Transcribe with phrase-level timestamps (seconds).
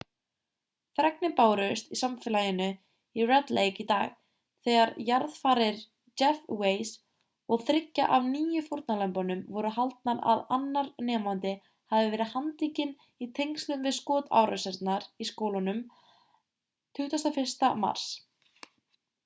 [0.99, 2.67] fregnir bárust samfélaginu
[3.21, 4.13] í red lake í dag
[4.67, 5.83] þegar jarðarfarir
[6.21, 6.95] jeff weise
[7.57, 11.51] og þriggja af níu fórnarlömbunum voru haldnar að annar nemandi
[11.95, 12.95] hafi verið handtekinn
[13.27, 15.83] í tengslum við skotárásirnar í skólanum
[17.01, 17.69] 21.
[17.85, 18.09] mars